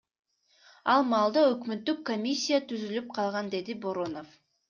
[0.93, 4.35] Ал маалда өкмөттүк комиссия түзүлүп калган,— деди Боронов.